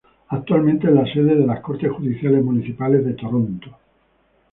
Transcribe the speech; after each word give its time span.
Actualmente 0.29 0.87
es 0.87 0.93
la 0.95 1.05
sede 1.13 1.35
de 1.35 1.45
las 1.45 1.59
cortes 1.61 1.91
judiciales 1.91 2.43
municipales 2.43 3.05
de 3.05 3.13
Toronto. 3.13 3.77